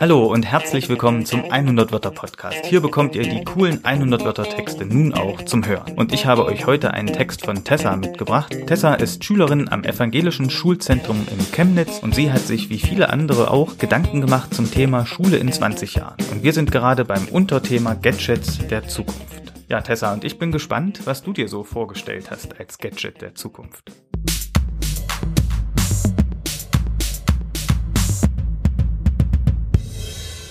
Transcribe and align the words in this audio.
Hallo 0.00 0.26
und 0.26 0.42
herzlich 0.42 0.88
willkommen 0.88 1.24
zum 1.26 1.44
100 1.48 1.92
Wörter 1.92 2.10
Podcast. 2.10 2.66
Hier 2.66 2.80
bekommt 2.80 3.14
ihr 3.14 3.22
die 3.22 3.44
coolen 3.44 3.84
100 3.84 4.24
Wörter 4.24 4.48
Texte 4.48 4.84
nun 4.84 5.14
auch 5.14 5.42
zum 5.42 5.64
Hören. 5.64 5.92
Und 5.96 6.12
ich 6.12 6.26
habe 6.26 6.44
euch 6.44 6.66
heute 6.66 6.92
einen 6.92 7.12
Text 7.12 7.44
von 7.44 7.62
Tessa 7.62 7.94
mitgebracht. 7.94 8.52
Tessa 8.66 8.94
ist 8.94 9.22
Schülerin 9.22 9.68
am 9.68 9.84
Evangelischen 9.84 10.50
Schulzentrum 10.50 11.24
in 11.30 11.52
Chemnitz 11.52 12.00
und 12.00 12.16
sie 12.16 12.32
hat 12.32 12.42
sich 12.42 12.68
wie 12.68 12.80
viele 12.80 13.10
andere 13.10 13.52
auch 13.52 13.78
Gedanken 13.78 14.20
gemacht 14.20 14.52
zum 14.52 14.68
Thema 14.68 15.06
Schule 15.06 15.36
in 15.36 15.52
20 15.52 15.94
Jahren. 15.94 16.18
Und 16.32 16.42
wir 16.42 16.52
sind 16.52 16.72
gerade 16.72 17.04
beim 17.04 17.28
Unterthema 17.28 17.94
Gadgets 17.94 18.58
der 18.66 18.88
Zukunft. 18.88 19.52
Ja, 19.68 19.80
Tessa, 19.82 20.12
und 20.12 20.24
ich 20.24 20.36
bin 20.38 20.50
gespannt, 20.50 21.02
was 21.04 21.22
du 21.22 21.32
dir 21.32 21.48
so 21.48 21.62
vorgestellt 21.62 22.32
hast 22.32 22.58
als 22.58 22.78
Gadget 22.78 23.22
der 23.22 23.36
Zukunft. 23.36 23.92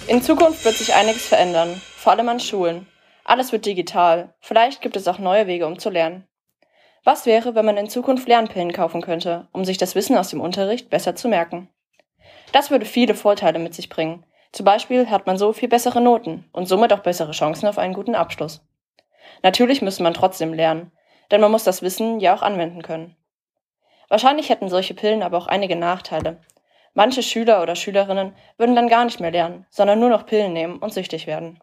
In 0.08 0.22
Zukunft 0.22 0.66
wird 0.66 0.76
sich 0.76 0.94
einiges 0.94 1.26
verändern, 1.26 1.82
vor 1.96 2.12
allem 2.12 2.28
an 2.28 2.42
Schulen. 2.42 2.88
Alles 3.24 3.54
wird 3.54 3.66
digital. 3.66 4.34
Vielleicht 4.42 4.82
gibt 4.82 4.98
es 4.98 5.08
auch 5.08 5.18
neue 5.18 5.48
Wege, 5.48 5.66
um 5.66 5.80
zu 5.80 5.90
lernen. 5.90 6.28
Was 7.06 7.26
wäre, 7.26 7.56
wenn 7.56 7.66
man 7.66 7.78
in 7.78 7.90
Zukunft 7.90 8.28
Lernpillen 8.28 8.74
kaufen 8.74 9.02
könnte, 9.02 9.48
um 9.54 9.64
sich 9.64 9.78
das 9.78 9.96
Wissen 9.96 10.18
aus 10.18 10.30
dem 10.30 10.42
Unterricht 10.42 10.90
besser 10.90 11.16
zu 11.16 11.30
merken? 11.30 11.70
Das 12.52 12.70
würde 12.70 12.86
viele 12.86 13.16
Vorteile 13.16 13.60
mit 13.60 13.74
sich 13.74 13.88
bringen. 13.88 14.26
Zum 14.52 14.66
Beispiel 14.66 15.10
hat 15.10 15.26
man 15.26 15.38
so 15.38 15.54
viel 15.54 15.70
bessere 15.70 16.02
Noten 16.02 16.50
und 16.52 16.68
somit 16.68 16.92
auch 16.92 17.00
bessere 17.00 17.32
Chancen 17.32 17.68
auf 17.68 17.78
einen 17.78 17.94
guten 17.94 18.14
Abschluss. 18.14 18.62
Natürlich 19.42 19.82
müsste 19.82 20.04
man 20.04 20.14
trotzdem 20.14 20.54
lernen, 20.54 20.92
denn 21.32 21.40
man 21.40 21.52
muss 21.52 21.64
das 21.64 21.82
Wissen 21.82 22.20
ja 22.20 22.36
auch 22.36 22.42
anwenden 22.42 22.82
können. 22.82 23.16
Wahrscheinlich 24.10 24.50
hätten 24.50 24.68
solche 24.68 24.94
Pillen 24.94 25.24
aber 25.24 25.38
auch 25.38 25.48
einige 25.48 25.78
Nachteile, 25.78 26.42
Manche 26.94 27.24
Schüler 27.24 27.62
oder 27.64 27.76
Schülerinnen 27.76 28.34
würden 28.58 28.76
dann 28.76 28.88
gar 28.88 29.06
nicht 29.06 29.20
mehr 29.20 29.32
lernen, 29.32 29.66
sondern 29.70 30.00
nur 30.00 30.10
noch 30.10 30.26
Pillen 30.26 30.54
nehmen 30.54 30.78
und 30.78 30.94
süchtig 30.94 31.26
werden. 31.26 31.60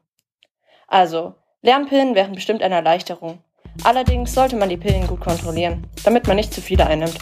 Also, 0.88 1.34
Lernpillen 1.62 2.14
wären 2.14 2.32
bestimmt 2.32 2.62
eine 2.62 2.74
Erleichterung. 2.74 3.38
Allerdings 3.84 4.34
sollte 4.34 4.56
man 4.56 4.68
die 4.68 4.76
Pillen 4.76 5.06
gut 5.06 5.20
kontrollieren, 5.20 5.86
damit 6.04 6.26
man 6.26 6.36
nicht 6.36 6.52
zu 6.52 6.60
viele 6.60 6.86
einnimmt. 6.86 7.18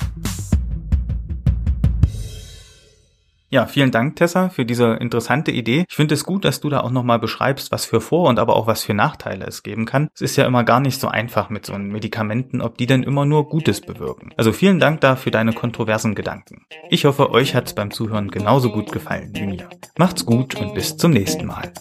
Ja, 3.51 3.65
vielen 3.65 3.91
Dank, 3.91 4.17
Tessa, 4.17 4.51
für 4.51 4.67
diese 4.67 4.95
interessante 4.95 5.53
Idee. 5.53 5.87
Ich 5.89 5.97
finde 5.97 6.15
es 6.15 6.25
gut, 6.25 6.45
dass 6.45 6.61
du 6.61 6.69
da 6.69 6.81
auch 6.81 6.91
nochmal 6.91 7.19
beschreibst, 7.19 7.73
was 7.73 7.87
für 7.87 8.03
Vor- 8.03 8.29
und 8.29 8.39
aber 8.39 8.57
auch 8.57 8.67
was 8.67 8.85
für 8.85 8.93
Nachteile 8.93 9.47
es 9.47 9.63
geben 9.63 9.87
kann. 9.87 10.09
Es 10.15 10.21
ist 10.21 10.37
ja 10.37 10.45
immer 10.45 10.65
gar 10.65 10.81
nicht 10.81 11.01
so 11.01 11.09
einfach 11.09 11.49
mit 11.49 11.65
so 11.65 11.77
Medikamenten, 11.79 12.61
ob 12.61 12.77
die 12.77 12.85
denn 12.85 13.03
immer 13.03 13.25
nur 13.25 13.49
Gutes 13.49 13.81
bewirken. 13.81 14.35
Also 14.37 14.53
vielen 14.53 14.81
Dank 14.81 15.01
da 15.01 15.17
für 15.17 15.31
deine 15.31 15.55
kontroversen 15.55 16.15
Gedanken. 16.15 16.67
Ich 16.91 17.07
hoffe, 17.07 17.31
euch 17.31 17.55
hat's 17.55 17.75
beim 17.75 17.91
Zuhören 17.91 18.31
genauso 18.31 18.71
gut 18.71 18.93
gefallen 18.93 19.31
wie 19.33 19.47
mir. 19.47 19.69
Macht's 19.97 20.27
gut 20.27 20.55
und 20.57 20.75
bis 20.75 20.99
zum 20.99 21.13
nächsten 21.13 21.47
Mal. 21.47 21.73